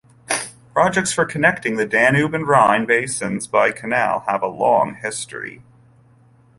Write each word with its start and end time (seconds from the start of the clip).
Projects 0.73 1.11
for 1.13 1.25
connecting 1.25 1.75
the 1.75 1.85
Danube 1.85 2.33
and 2.33 2.47
Rhine 2.47 2.87
basins 2.87 3.45
by 3.45 3.69
canal 3.71 4.21
have 4.25 4.41
a 4.41 4.47
long 4.47 4.95
history. 4.95 5.61